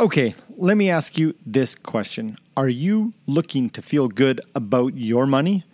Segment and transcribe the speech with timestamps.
[0.00, 5.26] Okay, let me ask you this question Are you looking to feel good about your
[5.26, 5.64] money?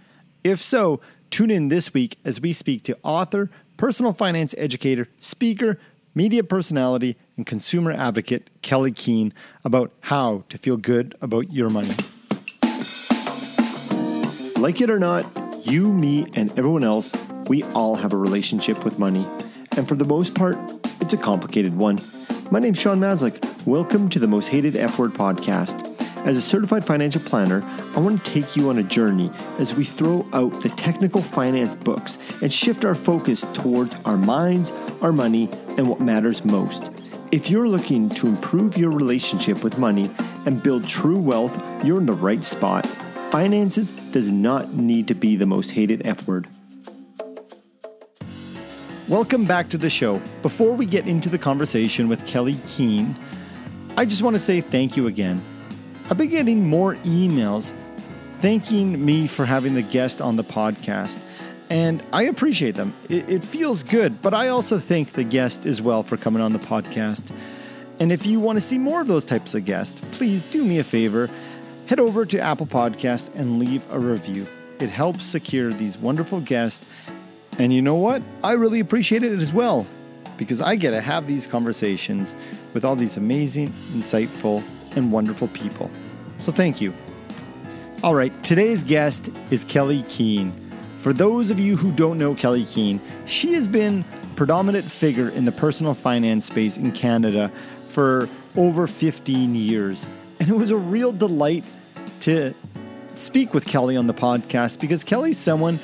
[0.43, 5.79] If so, tune in this week as we speak to author, personal finance educator, speaker,
[6.17, 9.33] media personality, and consumer advocate Kelley Keehn
[9.65, 11.95] about how to feel good about your money.
[14.59, 15.27] Like it or not,
[15.65, 17.13] you, me, and everyone else,
[17.49, 19.25] we all have a relationship with money.
[19.77, 20.57] And for the most part,
[21.01, 22.01] it's a complicated one.
[22.51, 23.45] My name's Sean Maslick.
[23.69, 25.95] Welcome to the Most Hated F Word podcast.
[26.27, 27.63] As a certified financial planner,
[27.95, 31.75] I want to take you on a journey as we throw out the technical finance
[31.75, 34.73] books and shift our focus towards our minds,
[35.03, 36.91] our money, and what matters most.
[37.31, 40.11] If you're looking to improve your relationship with money
[40.47, 42.87] and build true wealth, you're in the right spot.
[42.87, 46.49] Finances does not need to be the most hated F word.
[49.09, 50.23] Welcome back to the show.
[50.41, 53.15] Before we get into the conversation with Kelley Keehn,
[53.99, 55.43] I just want to say thank you again.
[56.09, 57.75] I've been getting more emails
[58.39, 61.19] thanking me for having the guest on the podcast,
[61.69, 62.95] and I appreciate them.
[63.09, 66.53] It, it, feels good, but I also thank the guest as well for coming on
[66.53, 67.25] the podcast.
[67.99, 70.79] And if you want to see more of those types of guests, please do me
[70.79, 71.29] a favor
[71.87, 74.47] head over to Apple Podcast and leave a review.
[74.79, 76.87] It helps secure these wonderful guests.
[77.59, 78.23] And you know what?
[78.45, 79.89] I really appreciate it as well
[80.39, 82.35] because I get to have these conversations
[82.73, 84.65] with all these amazing, insightful,
[84.97, 85.91] and wonderful people.
[86.41, 86.95] So thank you.
[88.03, 90.53] All right, today's guest is Kelley Keehn.
[91.01, 95.29] For those of you who don't know Kelley Keehn, she has been a predominant figure
[95.29, 97.53] in the personal finance space in Canada
[97.89, 100.07] for over 15 years.
[100.41, 101.65] And it was a real delight
[102.21, 102.55] to
[103.17, 105.81] speak with Kelley on the podcast because Kelley's someone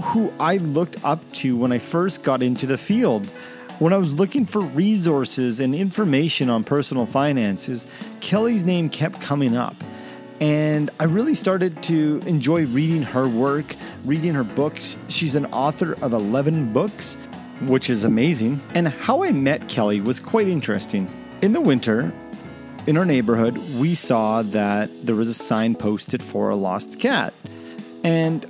[0.00, 3.28] who I looked up to when I first got into the field.
[3.82, 7.84] When I was looking for resources and information on personal finances,
[8.20, 9.74] Kelley's name kept coming up.
[10.40, 13.74] And I really started to enjoy reading her work,
[14.04, 14.94] reading her books.
[15.08, 17.16] She's an author of 11 books,
[17.62, 18.60] which is amazing.
[18.76, 21.10] And how I met Kelley was quite interesting.
[21.42, 22.12] In the winter,
[22.86, 27.34] in our neighborhood, we saw that there was a sign posted for a lost cat.
[28.04, 28.46] And,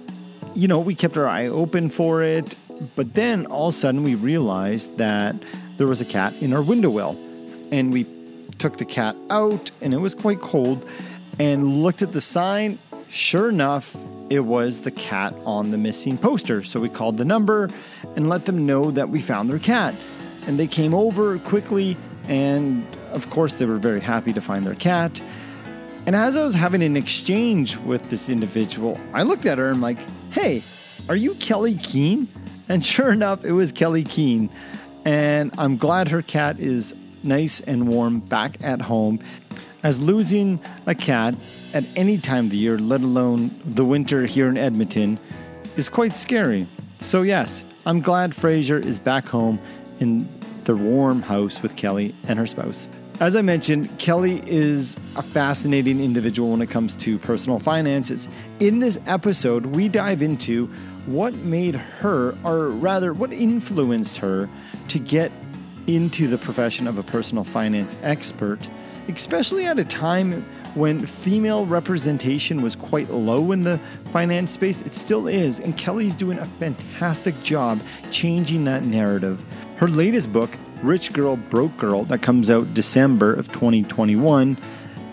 [0.55, 2.55] you know, we kept our eye open for it.
[2.97, 5.37] But then all of a sudden we realized that
[5.77, 7.17] there was a cat in our window well.
[7.71, 8.07] And we
[8.59, 10.87] took the cat out, and it was quite cold,
[11.39, 12.79] and looked at the sign.
[13.09, 13.97] Sure enough,
[14.31, 16.63] it was the cat on the missing poster.
[16.63, 17.69] So we called the number
[18.17, 19.95] and let them know that we found their cat.
[20.47, 21.97] And they came over quickly
[22.29, 25.21] and of course, they were very happy to find their cat.
[26.07, 29.77] And as I was having an exchange with this individual, I looked at her and
[29.77, 29.99] I'm like,
[30.31, 30.63] hey,
[31.09, 32.27] are you Kelley Keehn?
[32.73, 34.49] And sure enough, it was Kelley Keehn.
[35.05, 39.21] And I'm glad her cat is nice and warm back at home.
[39.83, 41.35] As losing a cat
[41.75, 45.19] at any time of the year, let alone the winter here in Edmonton,
[45.77, 46.67] is quite scary.
[46.99, 49.61] So, yes, I'm glad Fraser is back home
[50.01, 50.27] in
[50.65, 52.89] the warm house with Kelley and her spouse.
[53.21, 58.29] As I mentioned, Kelley is a fascinating individual when it comes to personal finances.
[58.61, 60.71] In this episode, we dive into
[61.07, 64.49] what made her, or rather, what influenced her
[64.89, 65.33] to get
[65.87, 68.61] into the profession of a personal finance expert,
[69.09, 73.79] especially at a time when female representation was quite low in the
[74.13, 74.81] finance space.
[74.83, 79.45] It still is, and Kelley's doing a fantastic job changing that narrative.
[79.77, 80.51] Her latest book,
[80.83, 84.57] Rich Girl, Broke Girl, that comes out December of 2021,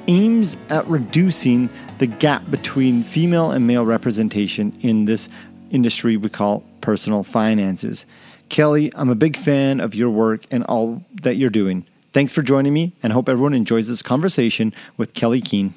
[0.08, 5.30] aims at reducing the gap between female and male representation in this
[5.72, 8.06] industry we call personal finances.
[8.50, 11.86] Kelley, I'm a big fan of your work and all that you're doing.
[12.12, 15.74] Thanks for joining me and hope everyone enjoys this conversation with Kelley Keehn.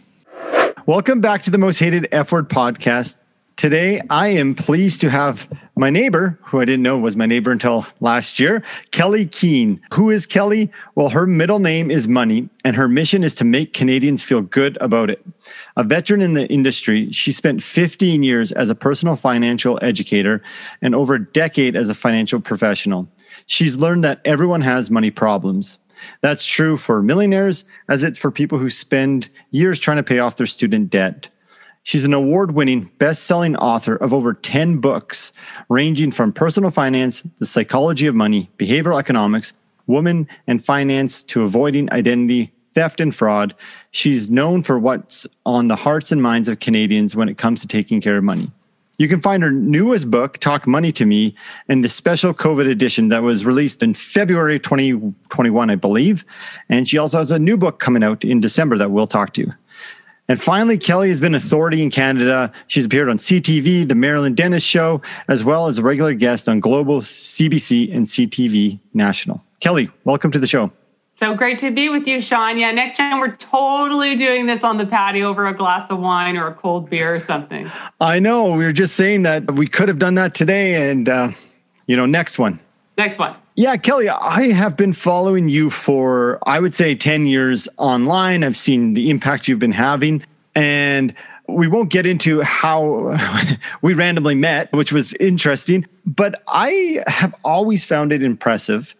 [0.86, 3.16] Welcome back to the Most Hated F Word podcast.
[3.62, 5.47] Today, I am pleased to have
[5.77, 9.78] my neighbor, who I didn't know was my neighbor until last year, Kelley Keehn.
[9.95, 10.69] Who is Kelley?
[10.97, 14.77] Well, her middle name is Money, and her mission is to make Canadians feel good
[14.81, 15.25] about it.
[15.77, 20.42] A veteran in the industry, she spent 15 years as a personal financial educator
[20.81, 23.07] and over a decade as a financial professional.
[23.47, 25.78] She's learned that everyone has money problems.
[26.21, 30.36] That's true for millionaires, as it's for people who spend years trying to pay off
[30.36, 31.28] their student debt.
[31.84, 35.33] She's an award winning, best selling author of over 10 books,
[35.69, 39.53] ranging from personal finance, the psychology of money, behavioral economics,
[39.89, 43.55] women, and finance to avoiding identity theft and fraud.
[43.91, 47.67] She's known for what's on the hearts and minds of Canadians when it comes to
[47.67, 48.51] taking care of money.
[48.99, 51.34] You can find her newest book, Talk Money to Me,
[51.69, 56.25] in the special COVID edition that was released in February 2021, I believe.
[56.69, 59.53] And she also has a new book coming out in December that we'll talk to.
[60.28, 62.53] And finally, Kelley has been authority in Canada.
[62.69, 66.60] She's appeared on CTV, The Marilyn Denis Show, as well as a regular guest on
[66.60, 69.42] Global, CBC, and CTV National.
[69.60, 70.71] Kelley, welcome to the show.
[71.15, 72.59] So great to be with you, Sean.
[72.59, 76.36] Yeah, next time we're totally doing this on the patio over a glass of wine
[76.36, 77.71] or a cold beer or something.
[78.01, 78.54] I know.
[78.54, 80.91] We were just saying that we could have done that today.
[80.91, 81.33] And, uh,
[81.86, 82.59] you know, next one.
[82.97, 83.36] Next one.
[83.54, 88.45] Yeah, Kelley, I have been following you for, I would say, 10 years online.
[88.45, 90.25] I've seen the impact you've been having.
[90.54, 91.15] And
[91.49, 93.15] we won't get into how
[93.83, 95.87] we randomly met, which was interesting.
[96.07, 98.95] But I have always found it impressive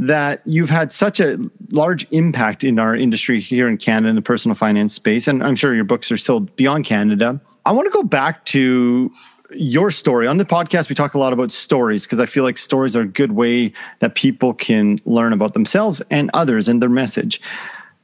[0.00, 1.38] that you've had such a
[1.70, 5.28] large impact in our industry here in Canada in the personal finance space.
[5.28, 7.40] And I'm sure your books are sold beyond Canada.
[7.64, 9.12] I want to go back to
[9.54, 10.26] your story.
[10.26, 13.02] On the podcast, we talk a lot about stories because I feel like stories are
[13.02, 17.40] a good way that people can learn about themselves and others and their message.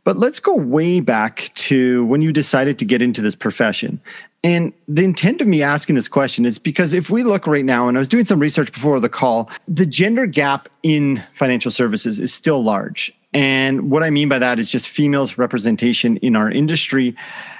[0.04, 4.00] But let's go way back to when you decided to get into this profession.
[4.44, 7.88] And the intent of me asking this question is because if we look right now,
[7.88, 12.18] and I was doing some research before the call, the gender gap in financial services
[12.18, 13.12] is still large.
[13.32, 17.14] And what I mean by that is just females' representation in our industry.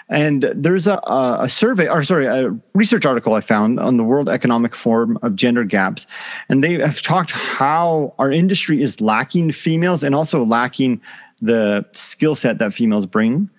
[0.08, 4.28] And there's a, a, survey, or sorry, a research article I found on the World
[4.28, 6.06] Economic Forum of gender gaps.
[6.48, 11.02] And they have talked how our industry is lacking females and also lacking
[11.42, 13.50] the skill set that females bring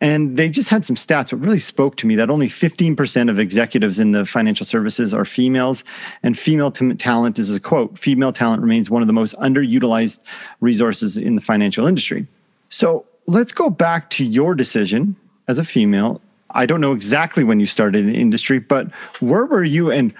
[0.00, 3.38] and they just had some stats that really spoke to me that only 15% of
[3.38, 5.84] executives in the financial services are females.
[6.22, 10.20] And female t- talent is a quote female talent remains one of the most underutilized
[10.60, 12.26] resources in the financial industry.
[12.70, 15.16] So let's go back to your decision
[15.48, 16.22] as a female.
[16.52, 20.14] I don't know exactly when you started in the industry, but where were you and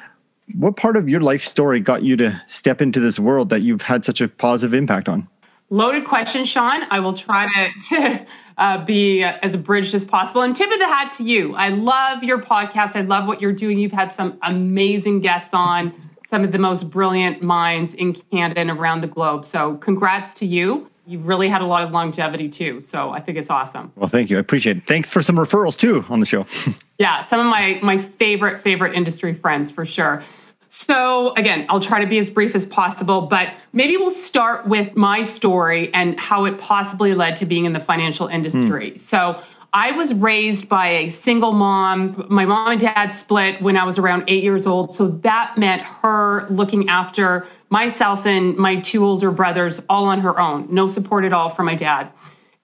[0.56, 3.82] what part of your life story got you to step into this world that you've
[3.82, 5.26] had such a positive impact on?
[5.72, 6.82] Loaded question, Sean.
[6.90, 8.26] I will try to, to
[8.58, 10.42] uh, be as abridged as possible.
[10.42, 11.54] And tip of the hat to you.
[11.54, 12.96] I love your podcast.
[12.96, 13.78] I love what you're doing.
[13.78, 15.94] You've had some amazing guests on,
[16.26, 19.46] some of the most brilliant minds in Canada and around the globe.
[19.46, 20.90] So, congrats to you.
[21.06, 22.80] You've really had a lot of longevity too.
[22.80, 23.92] So, I think it's awesome.
[23.94, 24.38] Well, thank you.
[24.38, 24.86] I appreciate it.
[24.88, 26.46] Thanks for some referrals too on the show.
[26.98, 30.24] yeah, some of my my favorite favorite industry friends for sure.
[30.72, 34.96] So, again, I'll try to be as brief as possible, but maybe we'll start with
[34.96, 38.92] my story and how it possibly led to being in the financial industry.
[38.92, 39.00] Mm.
[39.00, 42.26] So, I was raised by a single mom.
[42.28, 44.96] My mom and dad split when I was around eight years old.
[44.96, 50.40] So that meant her looking after myself and my two older brothers all on her
[50.40, 50.66] own.
[50.74, 52.10] No support at all from my dad.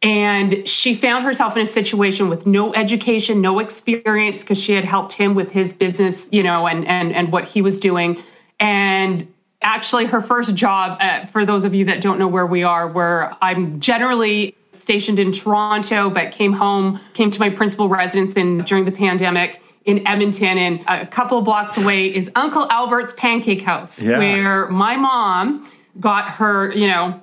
[0.07, 4.85] And she found herself in a situation with no education, no experience, because she had
[4.85, 8.23] helped him with his business, you know, and and and what he was doing.
[8.61, 9.27] And
[9.63, 12.87] actually, her first job, uh, for those of you that don't know where we are,
[12.87, 18.59] where I'm generally stationed in Toronto, but came home, came to my principal residence in
[18.59, 24.01] during the pandemic in Edmonton, and a couple blocks away is Uncle Albert's Pancake House,
[24.01, 24.19] yeah.
[24.19, 25.69] where my mom
[25.99, 27.21] got her, you know,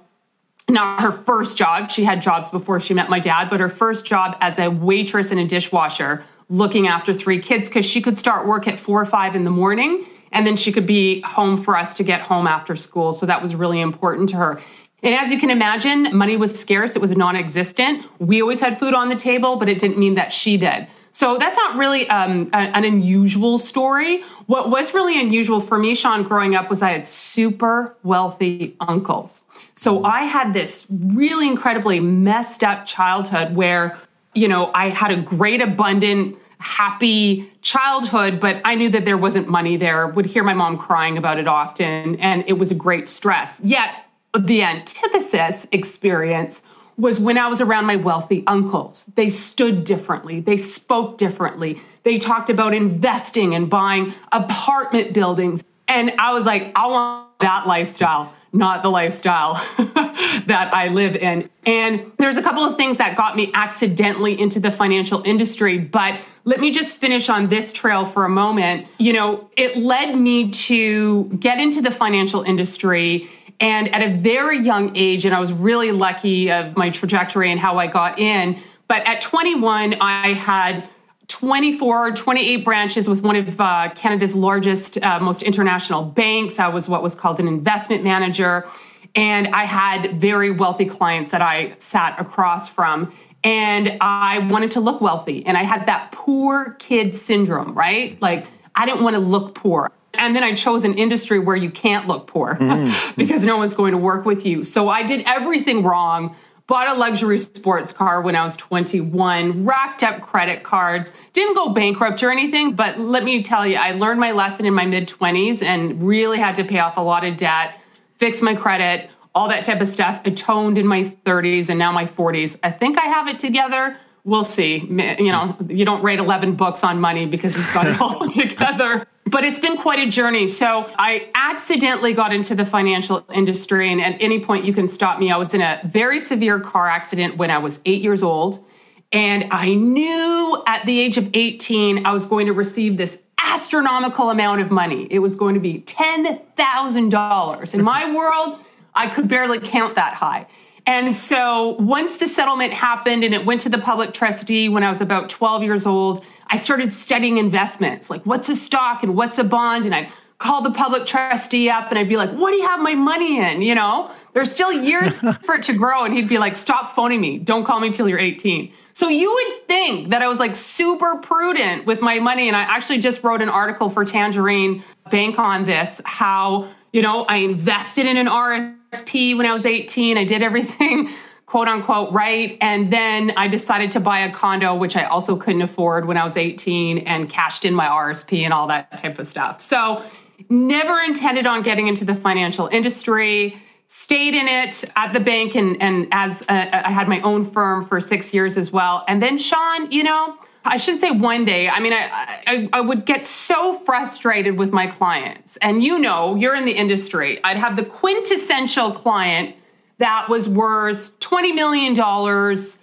[0.73, 1.89] not her first job.
[1.89, 5.31] She had jobs before she met my dad, but her first job as a waitress
[5.31, 9.05] and a dishwasher looking after three kids because she could start work at four or
[9.05, 12.47] five in the morning and then she could be home for us to get home
[12.47, 13.13] after school.
[13.13, 14.61] So that was really important to her.
[15.03, 18.05] And as you can imagine, money was scarce, it was non existent.
[18.19, 20.87] We always had food on the table, but it didn't mean that she did.
[21.15, 24.23] So that's not really um, an unusual story.
[24.47, 29.43] What was really unusual for me, Sean, growing up was I had super wealthy uncles.
[29.75, 33.97] So I had this really incredibly messed up childhood where,
[34.33, 39.47] you know, I had a great, abundant, happy childhood, but I knew that there wasn't
[39.47, 40.07] money there.
[40.07, 43.61] Would hear my mom crying about it often, and it was a great stress.
[43.63, 43.93] Yet
[44.37, 46.63] the antithesis experience
[46.97, 49.05] was when I was around my wealthy uncles.
[49.15, 55.63] They stood differently, they spoke differently, they talked about investing and buying apartment buildings.
[55.87, 61.49] And I was like, I want that lifestyle, not the lifestyle that I live in.
[61.65, 66.19] And there's a couple of things that got me accidentally into the financial industry, but
[66.45, 68.87] let me just finish on this trail for a moment.
[68.97, 73.29] You know, it led me to get into the financial industry
[73.63, 77.57] and at a very young age, and I was really lucky of my trajectory and
[77.57, 78.59] how I got in.
[78.89, 80.83] But at 21, I had
[81.29, 86.59] 24, 28 branches with one of uh, Canada's largest, uh, most international banks.
[86.59, 88.67] I was what was called an investment manager.
[89.15, 93.13] And I had very wealthy clients that I sat across from.
[93.45, 95.45] And I wanted to look wealthy.
[95.45, 98.21] And I had that poor kid syndrome, right?
[98.21, 99.89] Like, I didn't want to look poor.
[100.23, 103.13] And then I chose an industry where you can't look poor mm-hmm.
[103.17, 104.63] because no one's going to work with you.
[104.63, 106.35] So I did everything wrong.
[106.65, 111.69] Bought a luxury sports car when I was 21, racked up credit cards, didn't go
[111.69, 115.09] bankrupt or anything, but let me tell you, I learned my lesson in my mid
[115.09, 117.77] 20s and really had to pay off a lot of debt,
[118.15, 122.05] fix my credit, all that type of stuff, atoned in my 30s and now my
[122.05, 122.57] 40s.
[122.63, 124.77] I think I have it together we'll see.
[124.77, 129.07] You know, you don't write 11 books on money because you've got it all together.
[129.33, 130.47] But it's been quite a journey.
[130.47, 133.91] So I accidentally got into the financial industry.
[133.91, 135.31] And at any point, you can stop me.
[135.31, 138.63] I was in a very severe car accident when I was eight years old.
[139.11, 144.29] And I knew at the age of 18, I was going to receive this astronomical
[144.29, 145.07] amount of money.
[145.09, 147.73] It was going to be $10,000.
[147.73, 148.59] In my world,
[148.93, 150.45] I could barely count that high.
[150.85, 154.89] And so once the settlement happened and it went to the public trustee when I
[154.89, 159.37] was about 12 years old, I started studying investments like what's a stock and what's
[159.37, 159.85] a bond.
[159.85, 162.81] And I'd call the public trustee up and I'd be like, what do you have
[162.81, 163.61] my money in?
[163.61, 166.03] You know, there's still years for it to grow.
[166.03, 167.37] And he'd be like, stop phoning me.
[167.37, 168.71] Don't call me till you're 18.
[168.91, 172.49] So you would think that I was like super prudent with my money.
[172.49, 177.25] And I actually just wrote an article for Tangerine Bank on this, how, you know,
[177.25, 180.17] I invested in an RSP when I was 18.
[180.17, 181.09] I did everything
[181.45, 182.57] quote unquote right.
[182.61, 186.23] And then I decided to buy a condo, which I also couldn't afford when I
[186.23, 189.61] was 18 and cashed in my RSP and all that type of stuff.
[189.61, 190.03] So
[190.49, 193.57] never intended on getting into the financial industry
[193.87, 197.85] stayed in it at the bank and, and as a, I had my own firm
[197.85, 199.05] for six years as well.
[199.07, 200.35] And then Sean, you know,
[200.65, 201.67] I shouldn't say one day.
[201.67, 205.57] I mean, I, I, I, would get so frustrated with my clients.
[205.57, 207.43] And you know, you're in the industry.
[207.43, 209.55] I'd have the quintessential client
[209.97, 211.95] that was worth $20 million,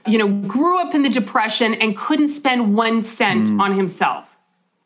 [0.07, 3.61] you know, grew up in the depression and couldn't spend one cent mm.
[3.61, 4.25] on himself.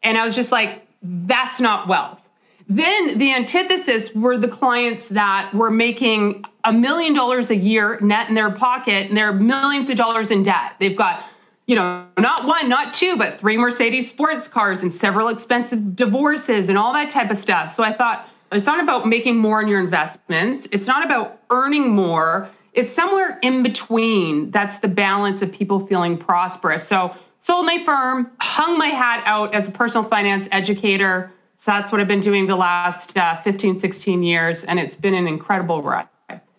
[0.03, 2.21] And I was just like, that's not wealth.
[2.69, 8.29] Then the antithesis were the clients that were making a million dollars a year net
[8.31, 10.77] in their pocket and they're millions of dollars in debt.
[10.81, 11.25] They've got
[11.67, 16.69] you know, not one, not two, but three Mercedes sports cars and several expensive divorces
[16.69, 17.73] and all that type of stuff.
[17.75, 20.69] So I thought it's not about making more in your investments.
[20.71, 22.51] It's not about earning more.
[22.75, 24.51] It's somewhere in between.
[24.51, 26.87] That's the balance of people feeling prosperous.
[26.87, 31.33] So sold my firm, hung my hat out as a personal finance educator.
[31.57, 34.65] So that's what I've been doing the last uh, 15, 16 years.
[34.65, 36.09] And it's been an incredible ride.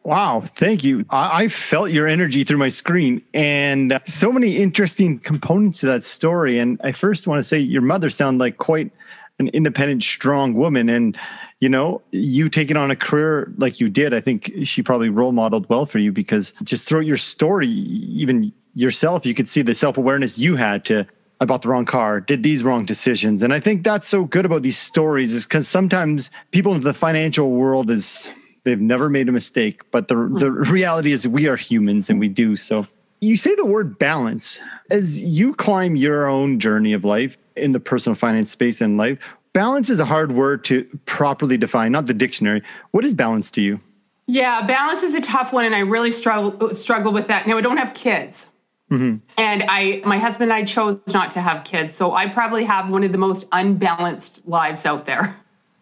[0.05, 1.03] Wow, thank you.
[1.09, 6.03] I, I, felt your energy through my screen and so many interesting components to that
[6.03, 6.59] story.
[6.59, 8.91] And I first want to say your mother sounded like quite
[9.39, 10.89] an independent, strong woman.
[10.89, 11.17] And,
[11.59, 15.31] you know, you taking on a career like you did, I think she probably role
[15.31, 19.73] modeled well for you because just throughout your story, even yourself, you could see the
[19.73, 21.07] self awareness you had to
[21.41, 23.41] I bought the wrong car, did these wrong decisions.
[23.41, 26.93] And I think that's so good about these stories is because sometimes people in the
[26.93, 28.29] financial world is
[28.65, 30.71] They've never made a mistake, but the the hmm.
[30.71, 32.57] reality is we are humans and we do.
[32.57, 32.87] So
[33.21, 34.59] you say the word balance
[34.91, 39.17] as you climb your own journey of life in the personal finance space and life.
[39.53, 42.61] Balance is a hard word to properly define, not the dictionary.
[42.91, 43.79] What is balance to you?
[44.27, 47.47] Yeah, balance is a tough one, and I really struggle struggle with that.
[47.47, 48.47] Now I don't have kids,
[48.91, 49.17] mm-hmm.
[49.37, 52.89] and I my husband and I chose not to have kids, so I probably have
[52.89, 55.37] one of the most unbalanced lives out there.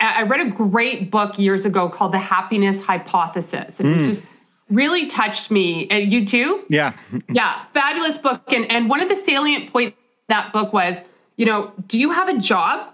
[0.08, 4.00] I read a great book years ago called The Happiness Hypothesis, and mm.
[4.00, 4.26] it just
[4.70, 5.90] really touched me.
[5.90, 6.66] Uh, you too?
[6.70, 6.94] Yeah.
[7.30, 8.52] yeah, fabulous book.
[8.52, 11.02] And and one of the salient points that book was,
[11.38, 12.94] you know, do you have a job?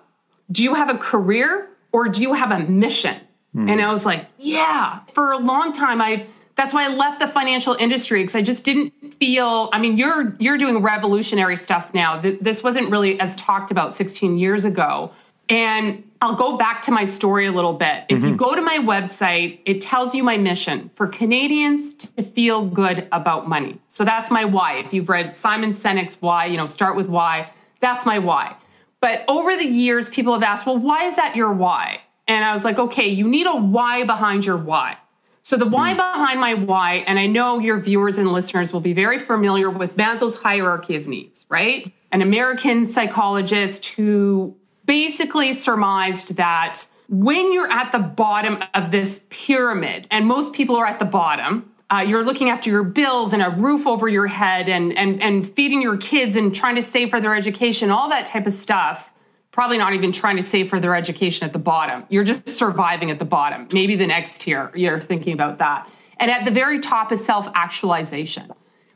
[0.51, 1.70] Do you have a career?
[1.92, 3.20] Or do you have a mission?
[3.56, 3.72] Mm.
[3.72, 5.00] And I was like, yeah.
[5.13, 8.63] For a long time, I that's why I left the financial industry because I just
[8.63, 9.70] didn't feel.
[9.74, 12.20] I mean, you're you're doing revolutionary stuff now.
[12.20, 15.12] This wasn't really as talked about 16 years ago.
[15.48, 18.03] And I'll go back to my story a little bit.
[18.09, 18.27] If mm-hmm.
[18.27, 23.07] you go to my website, it tells you my mission for Canadians to feel good
[23.13, 23.79] about money.
[23.88, 24.79] So that's my why.
[24.79, 27.51] If you've read Simon Sinek's Why, you know, start with why.
[27.79, 28.57] That's my why.
[28.99, 32.01] But over the years, people have asked, well, why is that your why?
[32.27, 34.97] And I was like, okay, you need a why behind your why.
[35.41, 35.97] So the why mm.
[35.97, 39.95] behind my why, and I know your viewers and listeners will be very familiar with
[39.95, 41.91] Maslow's hierarchy of needs, right?
[42.11, 44.55] An American psychologist who
[44.89, 50.86] basically surmised that when you're at the bottom of this pyramid, and most people are
[50.88, 54.67] at the bottom, uh, you're looking after your bills and a roof over your head
[54.67, 58.25] and, and, and feeding your kids and trying to save for their education, all that
[58.25, 59.12] type of stuff.
[59.51, 62.05] Probably not even trying to save for their education at the bottom.
[62.10, 63.67] You're just surviving at the bottom.
[63.72, 65.88] Maybe the next tier, you're thinking about that.
[66.17, 68.51] And at the very top is self actualization.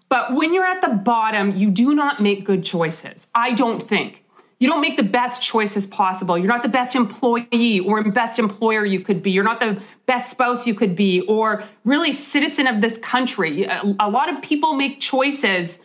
[0.10, 3.28] But when you're at the bottom, you do not make good choices.
[3.36, 4.23] I don't think
[4.64, 6.38] you don't make the best choices possible.
[6.38, 9.30] You're not the best employee or best employer you could be.
[9.30, 13.66] You're not the best spouse you could be or really citizen of this country.
[13.66, 15.80] A, lot of people make choices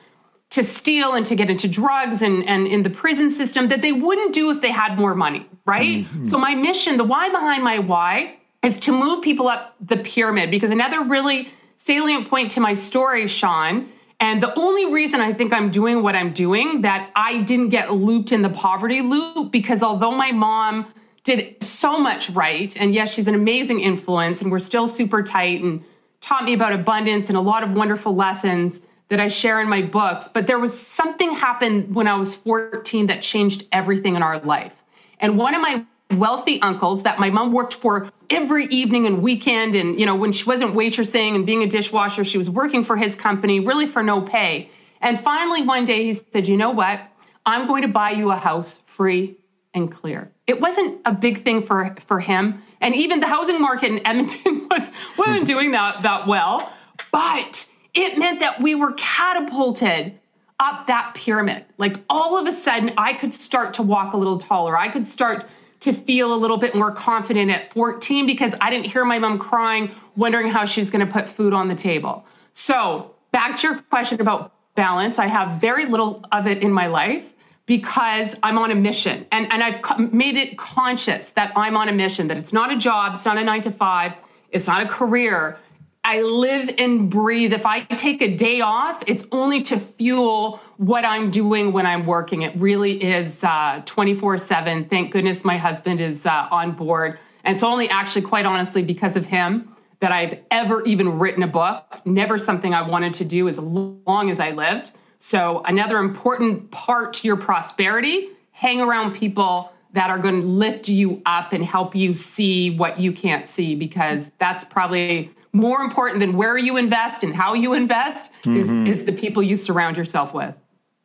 [0.51, 3.91] to steal and to get into drugs and, and in the prison system that they
[3.91, 6.05] wouldn't do if they had more money, right?
[6.05, 6.27] Mm-hmm.
[6.27, 10.53] So my mission, the why behind my why is to move people up the pyramid
[10.53, 13.89] because another really salient point to my story, Sean,
[14.21, 17.93] and the only reason I think I'm doing what I'm doing that I didn't get
[17.93, 23.13] looped in the poverty loop because although my mom did so much right and yes,
[23.13, 25.85] she's an amazing influence and we're still super tight and
[26.21, 29.83] taught me about abundance and a lot of wonderful lessons that I share in my
[29.83, 34.39] books, but there was something happened when I was 14 that changed everything in our
[34.41, 34.73] life.
[35.21, 39.75] And one of my wealthy uncles that my mom worked for every evening and weekend.
[39.75, 42.97] And you know when she wasn't waitressing and being a dishwasher she was working for
[42.97, 44.71] his company really for no pay.
[45.00, 47.00] And finally one day he said you know what?
[47.45, 49.37] I'm going to buy you a house free
[49.75, 50.33] and clear.
[50.47, 52.62] It wasn't a big thing for for him.
[52.81, 56.73] And even the housing market in edmonton was wasn't doing that that well.
[57.12, 60.19] But it meant that we were catapulted
[60.59, 61.67] up that pyramid.
[61.77, 64.75] Like all of a sudden i could start to walk a little taller.
[64.77, 65.45] I could start
[65.81, 69.39] to feel a little bit more confident at 14 because I didn't hear my mom
[69.39, 72.25] crying, wondering how she's going to put food on the table.
[72.53, 76.87] So, back to your question about balance, I have very little of it in my
[76.87, 77.33] life
[77.67, 79.27] because I'm on a mission.
[79.31, 82.77] And, and I've made it conscious that I'm on a mission, that it's not a
[82.77, 84.15] job, it's not a nine to five,
[84.51, 85.59] it's not a career.
[86.05, 87.52] I live and breathe.
[87.52, 92.07] If I take a day off, it's only to fuel what I'm doing when I'm
[92.07, 92.43] working.
[92.43, 93.45] It really is
[93.85, 94.85] 24 uh, 7.
[94.87, 97.19] Thank goodness my husband is uh, on board.
[97.45, 101.49] And it's only actually, quite honestly, because of him that I've ever even written a
[101.49, 102.00] book.
[102.05, 104.93] Never something I wanted to do as long as I lived.
[105.19, 110.88] So, another important part to your prosperity hang around people that are going to lift
[110.88, 116.21] you up and help you see what you can't see because that's probably more important
[116.21, 118.57] than where you invest and how you invest mm-hmm.
[118.57, 120.55] is, is the people you surround yourself with.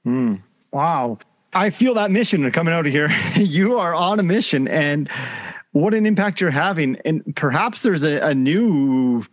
[0.06, 0.42] Mm.
[0.72, 1.20] Wow.
[1.54, 3.10] I feel that mission coming out of here.
[3.36, 5.10] you are on a mission and
[5.72, 6.98] what an impact you're having.
[7.06, 9.26] And perhaps there's a, a new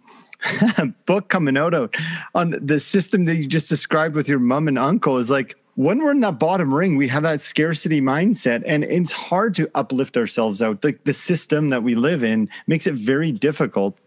[1.06, 1.90] book coming out of
[2.34, 5.98] on the system that you just described with your mom and uncle is like when
[5.98, 10.16] we're in that bottom ring, we have that scarcity mindset, and it's hard to uplift
[10.16, 10.82] ourselves out.
[10.82, 13.98] The, the system that we live in makes it very difficult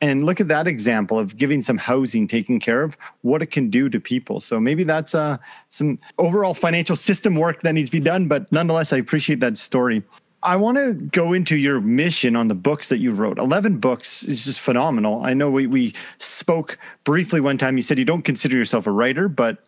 [0.00, 3.70] and look at that example of giving some housing taken care of what it can
[3.70, 4.40] do to people.
[4.40, 5.38] So maybe that's uh,
[5.70, 9.58] some overall financial system work that needs to be done but nonetheless i appreciate that
[9.58, 10.02] story.
[10.42, 13.38] I want to go into your mission on the books that you wrote.
[13.38, 15.24] 11 books is just phenomenal.
[15.24, 17.76] I know we, we spoke briefly one time.
[17.76, 19.58] You said you don't consider yourself a writer but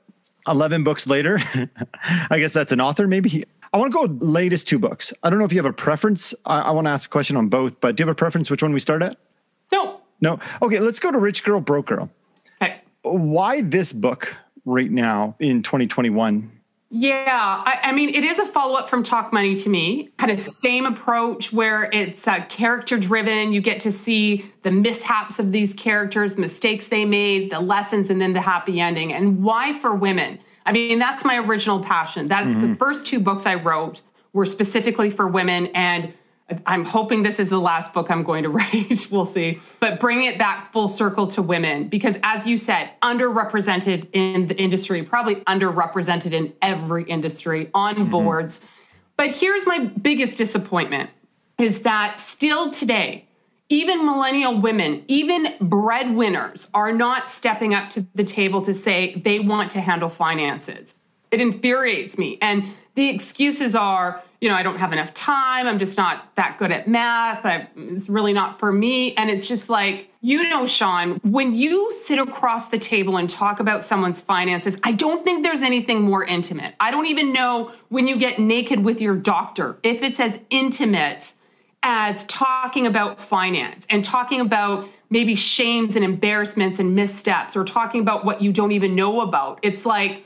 [0.46, 1.38] 11 books later
[2.30, 3.44] i guess that's an author maybe.
[3.72, 5.12] I want to go latest two books.
[5.22, 6.34] I don't know if you have a preference.
[6.44, 8.50] I, I want to ask a question on both, but do you have a preference
[8.50, 9.16] which one we start at?
[9.72, 10.38] No, no.
[10.62, 12.10] Okay, let's go to Rich Girl, Broke Girl.
[12.62, 12.80] Okay.
[13.02, 16.50] Why this book right now in 2021?
[16.92, 20.10] Yeah, I, I, mean, it is a follow up from Talk Money to me.
[20.18, 23.52] Kind of same approach where it's uh, character driven.
[23.52, 28.20] You get to see the mishaps of these characters, mistakes they made, the lessons, and
[28.20, 29.12] then the happy ending.
[29.12, 30.40] And why for women?
[30.66, 32.26] I mean, that's my original passion.
[32.26, 32.72] That's mm-hmm.
[32.72, 34.02] the first two books I wrote
[34.32, 35.68] were specifically for women.
[35.68, 36.12] And
[36.66, 39.08] I'm hoping this is the last book I'm going to write.
[39.10, 39.60] we'll see.
[39.78, 44.56] But bring it back full circle to women because, as you said, underrepresented in the
[44.56, 48.10] industry, probably underrepresented in every industry on mm-hmm.
[48.10, 48.60] boards.
[49.16, 51.10] But here's my biggest disappointment
[51.58, 53.26] is that still today,
[53.68, 59.38] even millennial women, even breadwinners are not stepping up to the table to say they
[59.38, 60.94] want to handle finances.
[61.30, 62.38] It infuriates me.
[62.42, 65.66] And the excuses are, you know, I don't have enough time.
[65.66, 67.44] I'm just not that good at math.
[67.44, 69.14] I, it's really not for me.
[69.14, 73.60] And it's just like, you know, Sean, when you sit across the table and talk
[73.60, 76.74] about someone's finances, I don't think there's anything more intimate.
[76.80, 81.34] I don't even know when you get naked with your doctor if it's as intimate
[81.82, 88.00] as talking about finance and talking about maybe shames and embarrassments and missteps or talking
[88.00, 89.58] about what you don't even know about.
[89.62, 90.24] It's like,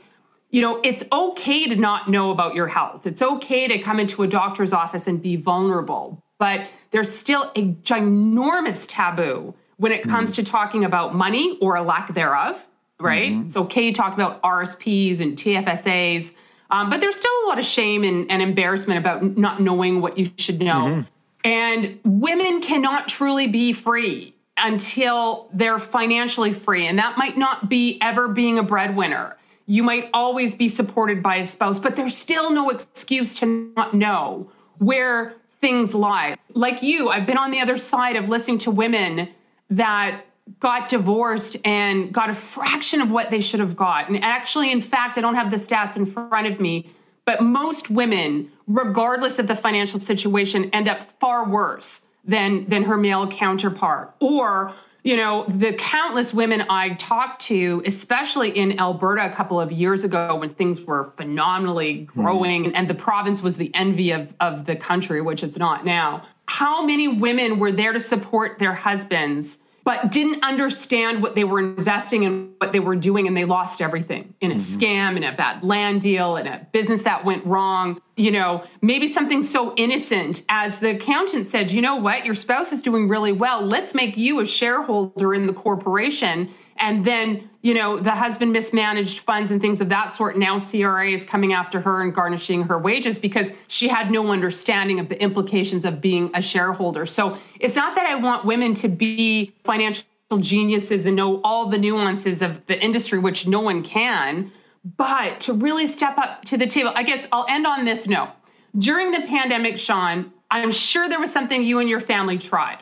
[0.55, 3.05] you know, it's okay to not know about your health.
[3.05, 7.73] It's okay to come into a doctor's office and be vulnerable, but there's still a
[7.83, 10.43] ginormous taboo when it comes mm-hmm.
[10.45, 12.65] to talking about money or a lack thereof,
[13.01, 13.33] right?
[13.33, 13.47] Mm-hmm.
[13.47, 16.33] It's okay to talk about RSPs and TFSAs,
[16.69, 20.17] um, but there's still a lot of shame and, and, embarrassment about not knowing what
[20.17, 20.85] you should know.
[20.85, 21.01] Mm-hmm.
[21.43, 26.87] And women cannot truly be free until they're financially free.
[26.87, 29.35] And that might not be ever being a breadwinner
[29.65, 33.93] you might always be supported by a spouse, but there's still no excuse to not
[33.93, 36.37] know where things lie.
[36.53, 39.29] Like you, I've been on the other side of listening to women
[39.69, 40.21] that
[40.59, 44.09] got divorced and got a fraction of what they should have got.
[44.09, 46.91] And actually, in fact, I don't have the stats in front of me,
[47.25, 52.97] but most women, regardless of the financial situation, end up far worse than than her
[52.97, 54.13] male counterpart.
[54.19, 59.71] Or, you know, the countless women I talked to, especially in Alberta a couple of
[59.71, 62.71] years ago when things were phenomenally growing mm.
[62.73, 66.25] and the province was the envy of, of the country, which it's not now.
[66.47, 69.59] How many women were there to support their husbands?
[69.85, 73.81] But didn't understand what they were investing in, what they were doing, and they lost
[73.81, 74.83] everything in a mm-hmm.
[74.83, 78.01] scam, in a bad land deal, in a business that went wrong.
[78.17, 82.71] You know, maybe something so innocent as the accountant said, you know what, your spouse
[82.71, 83.61] is doing really well.
[83.61, 89.19] Let's make you a shareholder in the corporation and then you know the husband mismanaged
[89.19, 90.37] funds and things of that sort.
[90.37, 94.99] Now cra is coming after her and garnishing her wages because she had no understanding
[94.99, 97.05] of the implications of being a shareholder.
[97.05, 100.05] So it's not that i want women to be financial
[100.39, 104.51] geniuses and know all the nuances of the industry which no one can
[104.97, 108.29] but to really step up to the table i guess i'll end on this note.
[108.77, 112.79] During the pandemic sean i'm sure there was something you and your family tried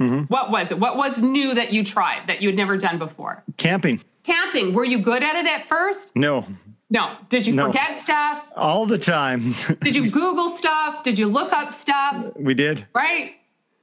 [0.00, 0.24] Mm-hmm.
[0.24, 0.78] What was it?
[0.78, 3.44] What was new that you tried that you had never done before?
[3.56, 4.02] Camping.
[4.22, 4.72] Camping.
[4.72, 6.10] Were you good at it at first?
[6.14, 6.46] No.
[6.88, 7.16] No.
[7.28, 7.66] Did you no.
[7.66, 8.44] forget stuff?
[8.56, 9.54] All the time.
[9.80, 11.02] did you Google stuff?
[11.02, 12.32] Did you look up stuff?
[12.36, 12.86] We did.
[12.94, 13.34] Right?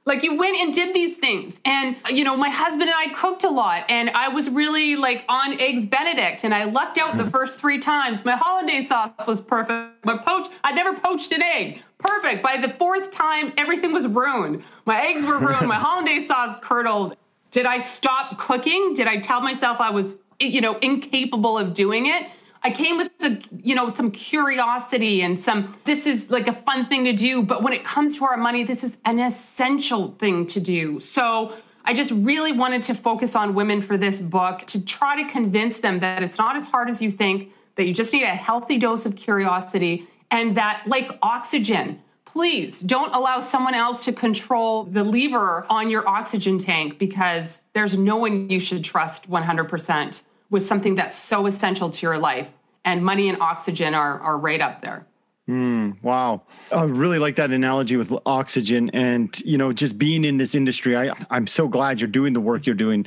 [0.08, 1.60] Like you went and did these things.
[1.66, 5.22] And, you know, my husband and I cooked a lot and I was really like
[5.28, 7.30] on eggs Benedict and I lucked out the hmm.
[7.30, 8.24] first three times.
[8.24, 10.02] My hollandaise sauce was perfect.
[10.06, 11.82] My poach, I never poached an egg.
[11.98, 12.42] Perfect.
[12.42, 14.64] By the fourth time, everything was ruined.
[14.86, 15.68] My eggs were ruined.
[15.68, 17.14] My hollandaise sauce curdled.
[17.50, 18.94] Did I stop cooking?
[18.94, 22.30] Did I tell myself I was, you know, incapable of doing it?
[22.62, 26.86] I came with the, you know, some curiosity and some, this is like a fun
[26.86, 27.42] thing to do.
[27.42, 31.00] But when it comes to our money, this is an essential thing to do.
[31.00, 35.30] So I just really wanted to focus on women for this book to try to
[35.30, 38.26] convince them that it's not as hard as you think, that you just need a
[38.26, 44.84] healthy dose of curiosity, and that, like oxygen, please don't allow someone else to control
[44.84, 50.66] the lever on your oxygen tank because there's no one you should trust 100% with
[50.66, 52.48] something that's so essential to your life.
[52.84, 55.06] And money and oxygen are, are right up there.
[55.48, 56.42] Mm, wow.
[56.70, 60.96] I really like that analogy with oxygen and, you know, just being in this industry.
[60.96, 63.06] I, I'm so glad you're doing the work you're doing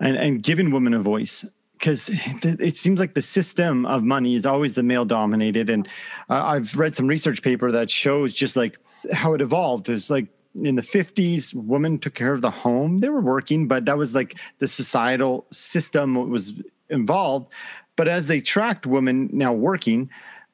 [0.00, 1.44] and, and giving women a voice
[1.78, 2.10] because
[2.42, 5.68] it seems like the system of money is always the male dominated.
[5.68, 5.88] And
[6.28, 8.78] I've read some research paper that shows just like
[9.12, 9.88] how it evolved.
[9.90, 10.26] Is like
[10.62, 13.00] in the 50s, women took care of the home.
[13.00, 16.52] They were working, but that was like the societal system was
[16.88, 17.52] involved.
[17.96, 20.10] But as they tracked women now working,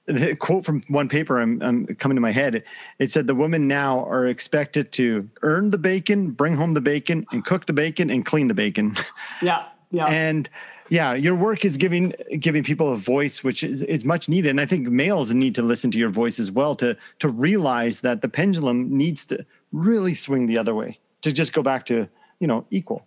[0.06, 2.64] the quote from one paper I'm, I'm, coming to my head
[2.98, 7.24] it said the women now are expected to earn the bacon bring home the bacon
[7.30, 8.96] and cook the bacon and clean the bacon
[9.42, 10.50] yeah yeah and
[10.88, 14.60] yeah your work is giving giving people a voice which is, is much needed and
[14.60, 18.22] i think males need to listen to your voice as well to to realize that
[18.22, 22.08] the pendulum needs to really swing the other way to just go back to
[22.38, 23.06] you know equal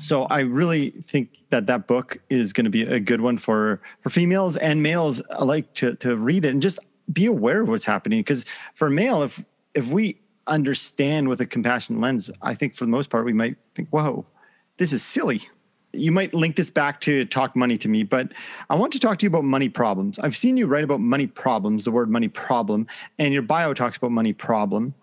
[0.00, 3.80] so I really think that that book is going to be a good one for
[4.00, 6.78] for females and males alike to to read it and just
[7.12, 8.20] be aware of what's happening.
[8.20, 8.44] Because
[8.74, 9.42] for male, if
[9.74, 13.56] if we understand with a compassionate lens, I think for the most part we might
[13.74, 14.26] think, "Whoa,
[14.76, 15.42] this is silly."
[15.94, 18.32] You might link this back to talk money to me, but
[18.68, 20.18] I want to talk to you about money problems.
[20.18, 22.86] I've seen you write about money problems, the word money problem,
[23.18, 24.94] and your bio talks about money problem.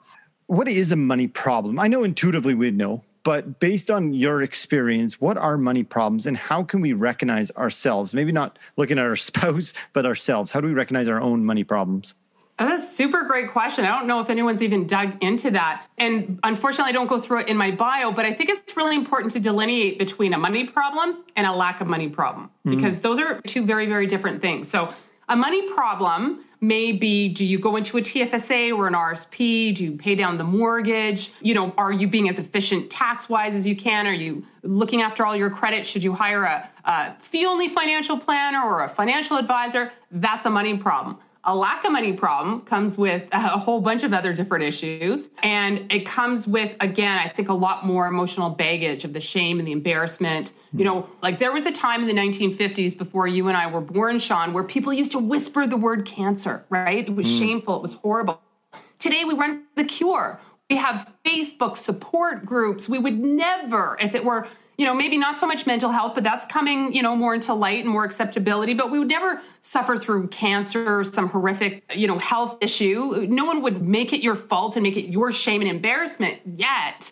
[0.48, 1.80] What is a money problem?
[1.80, 6.38] I know intuitively we know, but based on your experience, what are money problems and
[6.38, 8.14] how can we recognize ourselves?
[8.14, 10.52] Maybe not looking at our spouse, but ourselves.
[10.52, 12.14] How do we recognize our own money problems?
[12.60, 13.84] That's a super great question.
[13.84, 15.88] I don't know if anyone's even dug into that.
[15.98, 18.96] And unfortunately, I don't go through it in my bio, but I think it's really
[18.96, 22.78] important to delineate between a money problem and a lack of money problem mm-hmm.
[22.78, 24.70] because those are two very, very different things.
[24.70, 24.94] So,
[25.28, 29.76] a money problem Maybe do you go into a TFSA or an RSP?
[29.76, 31.32] Do you pay down the mortgage?
[31.40, 34.08] You know, are you being as efficient tax wise as you can?
[34.08, 35.86] Are you looking after all your credit?
[35.86, 39.92] Should you hire a, a fee only financial planner or a financial advisor?
[40.10, 41.20] That's a money problem.
[41.48, 45.30] A lack of money problem comes with a whole bunch of other different issues.
[45.44, 49.60] And it comes with, again, I think a lot more emotional baggage of the shame
[49.60, 50.54] and the embarrassment.
[50.74, 53.82] You know, like there was a time in the 1950s before you and I were
[53.82, 57.08] born, Sean, where people used to whisper the word cancer, right?
[57.08, 57.38] It was mm.
[57.40, 58.42] shameful, it was horrible.
[58.98, 60.40] Today we run the cure.
[60.70, 62.90] We have Facebook support groups.
[62.90, 66.24] We would never, if it were you know, maybe not so much mental health, but
[66.24, 68.74] that's coming, you know, more into light and more acceptability.
[68.74, 73.26] But we would never suffer through cancer or some horrific, you know, health issue.
[73.30, 77.12] No one would make it your fault and make it your shame and embarrassment yet.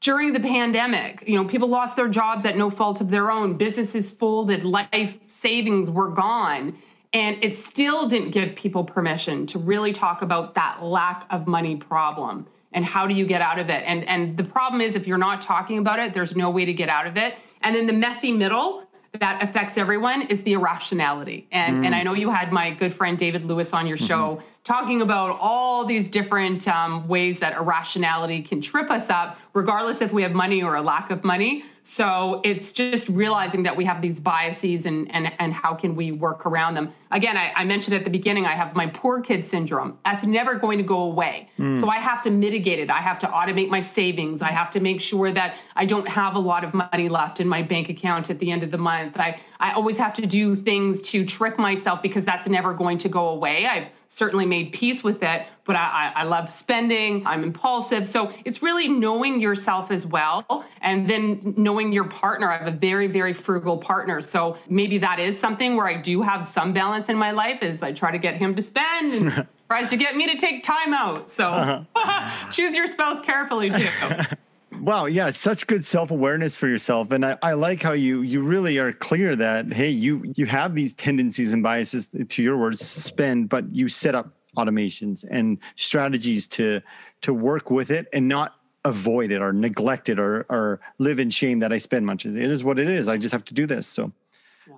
[0.00, 3.58] During the pandemic, you know, people lost their jobs at no fault of their own.
[3.58, 6.78] Businesses folded, life savings were gone.
[7.12, 11.76] And it still didn't give people permission to really talk about that lack of money
[11.76, 15.06] problem and how do you get out of it and and the problem is if
[15.06, 17.86] you're not talking about it there's no way to get out of it and then
[17.86, 18.84] the messy middle
[19.18, 21.86] that affects everyone is the irrationality and mm.
[21.86, 24.06] and i know you had my good friend david lewis on your mm-hmm.
[24.06, 29.38] show mm-hmm talking about all these different um, ways that irrationality can trip us up,
[29.54, 31.64] regardless if we have money or a lack of money.
[31.82, 36.12] So it's just realizing that we have these biases and, and, and how can we
[36.12, 36.92] work around them.
[37.10, 39.98] Again, I, I mentioned at the beginning, I have my poor kid syndrome.
[40.04, 41.48] That's never going to go away.
[41.58, 41.80] Mm.
[41.80, 42.90] So I have to mitigate it.
[42.90, 44.42] I have to automate my savings.
[44.42, 47.48] I have to make sure that I don't have a lot of money left in
[47.48, 49.18] my bank account at the end of the month.
[49.18, 53.08] I, I always have to do things to trick myself because that's never going to
[53.08, 53.66] go away.
[53.66, 57.24] I've certainly made peace with it, but I, I, love spending.
[57.24, 58.08] I'm impulsive.
[58.08, 60.64] So it's really knowing yourself as well.
[60.80, 62.50] And then knowing your partner.
[62.50, 64.20] I have a very, very frugal partner.
[64.20, 67.84] So maybe that is something where I do have some balance in my life is
[67.84, 70.92] I try to get him to spend and tries to get me to take time
[70.92, 71.30] out.
[71.30, 72.48] So uh-huh.
[72.50, 73.88] choose your spouse carefully too.
[74.80, 78.40] Wow, yeah, such good self awareness for yourself, and I, I like how you you
[78.40, 82.80] really are clear that hey, you you have these tendencies and biases to your words
[82.80, 86.80] spend, but you set up automations and strategies to
[87.20, 88.54] to work with it and not
[88.86, 92.24] avoid it or neglect it or or live in shame that I spend much.
[92.24, 93.06] It is what it is.
[93.06, 93.86] I just have to do this.
[93.86, 94.12] So.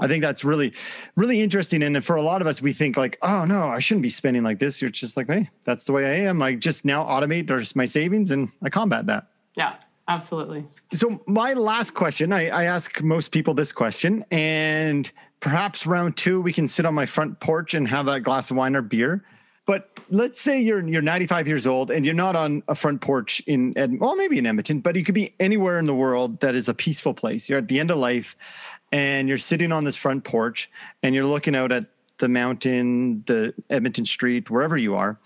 [0.01, 0.73] I think that's really,
[1.17, 1.83] really interesting.
[1.83, 4.43] And for a lot of us, we think like, oh no, I shouldn't be spending
[4.43, 4.81] like this.
[4.81, 6.41] You're just like, hey, that's the way I am.
[6.41, 9.27] I just now automate my savings and I combat that.
[9.55, 9.75] Yeah,
[10.09, 10.67] absolutely.
[10.93, 15.11] So, my last question I, I ask most people this question, and
[15.41, 18.57] perhaps round two, we can sit on my front porch and have a glass of
[18.57, 19.25] wine or beer.
[19.65, 23.41] But let's say you're you're 95 years old and you're not on a front porch
[23.47, 26.57] in Ed, well maybe in Edmonton, but you could be anywhere in the world that
[26.57, 27.49] is a peaceful place.
[27.49, 28.37] You're at the end of life,
[28.93, 30.71] and you're sitting on this front porch
[31.03, 31.87] and you're looking out at
[32.19, 35.19] the mountain, the Edmonton street, wherever you are,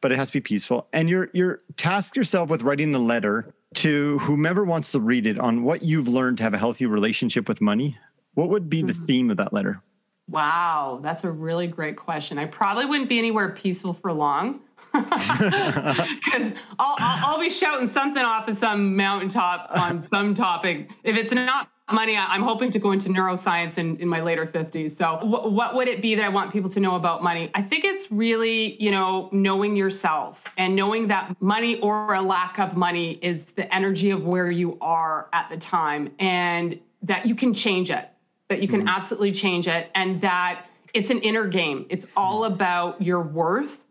[0.00, 0.86] but it has to be peaceful.
[0.92, 5.38] And you're you're task yourself with writing a letter to whomever wants to read it
[5.38, 7.98] on what you've learned to have a healthy relationship with money,
[8.34, 9.04] what would be the mm-hmm.
[9.06, 9.82] theme of that letter?
[10.28, 12.38] Wow, that's a really great question.
[12.38, 14.60] I probably wouldn't be anywhere peaceful for long.
[14.94, 20.88] Because I'll, I'll, I'll, be shouting something off of some mountaintop on some topic.
[21.02, 24.92] If it's not money, I'm hoping to go into neuroscience in, in my later 50s.
[24.92, 27.50] So, w- what would it be that I want people to know about money?
[27.54, 32.58] I think it's really, you know, knowing yourself and knowing that money or a lack
[32.58, 37.34] of money is the energy of where you are at the time and that you
[37.34, 38.08] can change it,
[38.48, 38.88] that you can mm-hmm.
[38.88, 41.84] absolutely change it, and that it's an inner game.
[41.90, 43.84] It's all about your worth.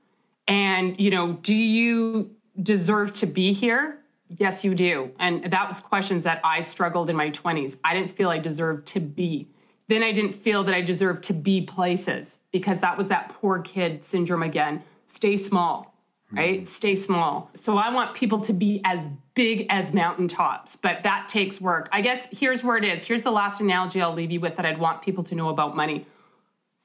[0.48, 4.00] And, you know, do you deserve to be here?
[4.30, 5.12] Yes, you do.
[5.20, 7.78] And that was questions that I struggled in my 20s.
[7.84, 9.48] I didn't feel I deserved to be.
[9.88, 13.60] Then I didn't feel that I deserved to be places because that was that poor
[13.60, 14.82] kid syndrome again.
[15.08, 15.96] Stay small,
[16.32, 16.62] right?
[16.62, 16.68] Mm.
[16.68, 17.52] Stay small.
[17.56, 21.90] So I want people to be as big as mountaintops, but that takes work.
[21.92, 23.06] I guess here's where it is.
[23.06, 25.76] Here's the last analogy I'll leave you with that I'd want people to know about
[25.76, 26.06] money.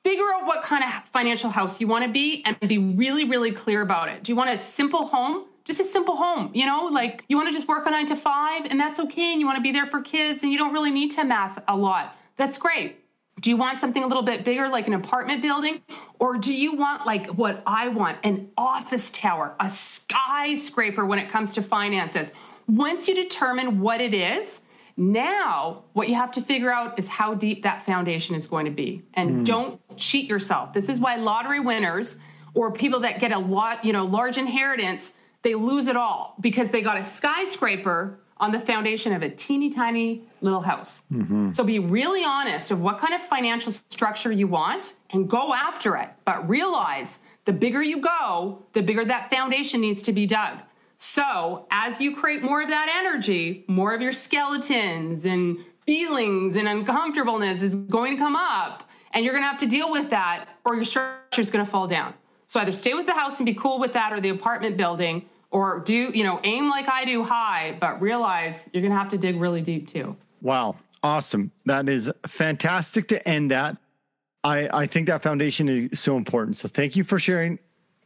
[0.05, 3.53] Figure out what kind of financial house you want to be and be really, really
[3.53, 4.23] clear about it.
[4.23, 5.45] Do you want a simple home?
[5.69, 8.17] just a simple home, you know, like you want to just work a nine to
[8.17, 9.33] five and that's okay.
[9.33, 11.59] And you want to be there for kids and you don't really need to amass
[11.69, 12.17] a lot.
[12.39, 13.05] That's great.
[13.41, 15.83] Do you want something a little bit bigger, like an apartment building?
[16.19, 21.29] Or do you want, like what I want, an office tower, a skyscraper when it
[21.29, 22.33] comes to finances?
[22.67, 24.61] Once you determine what it is,
[24.99, 28.71] now what you have to figure out is how deep that foundation is going to
[28.71, 29.03] be.
[29.15, 29.45] And mm.
[29.45, 30.73] don't cheat yourself.
[30.73, 32.19] This is why lottery winners
[32.55, 36.71] or people that get a lot, you know, large inheritance they lose it all because
[36.71, 41.03] they got a skyscraper on the foundation of a teeny tiny little house.
[41.13, 41.53] Mm-hmm.
[41.53, 45.97] So be really honest of what kind of financial structure you want and go after
[45.97, 46.11] it.
[46.25, 50.59] But realize the bigger you go, the bigger that foundation needs to be dug.
[50.99, 56.69] So as you create more of that energy, more of your skeletons and feelings and
[56.69, 60.49] uncomfortableness is going to come up and you're going to have to deal with that
[60.65, 62.15] or your structure is going to fall down.
[62.47, 65.27] So either stay with the house and be cool with that or the apartment building,
[65.51, 69.11] or do, you know, aim like I do high, but realize you're going to have
[69.11, 70.17] to dig really deep too.
[70.43, 70.77] Wow.
[71.03, 71.53] Awesome.
[71.67, 73.77] That is fantastic to end at.
[74.45, 76.57] I, I think that foundation is so important.
[76.57, 77.59] So thank you for sharing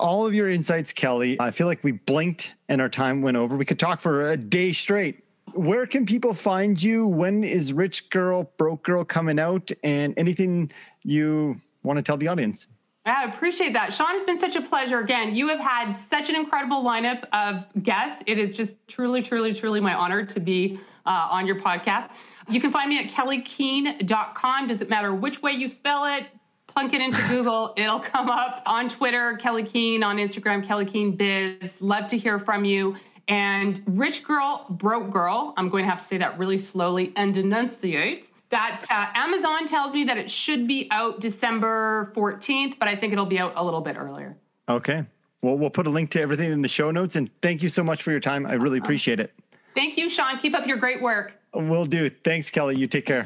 [0.02, 1.40] all of your insights, Kelley.
[1.40, 3.56] I feel like we blinked and our time went over.
[3.56, 5.24] We could talk for a day straight.
[5.54, 7.06] Where can people find you?
[7.06, 9.70] When is Rich Girl, Broke Girl coming out?
[9.84, 10.72] And anything
[11.04, 12.66] you want to tell the audience?
[13.04, 13.92] I appreciate that.
[13.92, 14.98] Sean, it's been such a pleasure.
[14.98, 18.22] Again, you have had such an incredible lineup of guests.
[18.26, 22.10] It is just truly, truly, truly my honor to be uh, on your podcast.
[22.48, 24.68] You can find me at kelleykeehn.com.
[24.68, 26.26] Doesn't matter which way you spell it,
[26.72, 27.74] plunk it into Google.
[27.76, 31.80] It'll come up on Twitter, Kelley Keehn, on Instagram, Kelley Keehn Biz.
[31.80, 32.96] Love to hear from you.
[33.28, 37.36] And Rich Girl, Broke Girl, I'm going to have to say that really slowly and
[37.36, 42.94] enunciate that uh, Amazon tells me that it should be out December 14th, but I
[42.94, 44.36] think it'll be out a little bit earlier.
[44.68, 45.04] Okay.
[45.40, 47.16] Well, we'll put a link to everything in the show notes.
[47.16, 48.46] And thank you so much for your time.
[48.46, 49.32] I really appreciate it.
[49.74, 50.38] Thank you, Sean.
[50.38, 51.32] Keep up your great work.
[51.54, 52.10] Will do.
[52.10, 52.76] Thanks, Kelley.
[52.78, 53.24] You take care.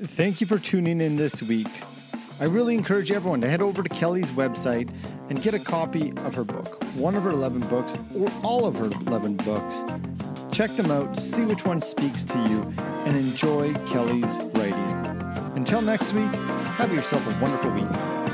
[0.00, 1.66] Thank you for tuning in this week.
[2.40, 4.88] I really encourage everyone to head over to Kelley's website
[5.28, 8.76] and get a copy of her book, one of her 11 books, or all of
[8.76, 9.82] her 11 books.
[10.52, 12.62] Check them out, see which one speaks to you,
[13.06, 14.88] and enjoy Kelley's writing.
[15.56, 16.32] Until next week,
[16.76, 18.27] have yourself a wonderful week.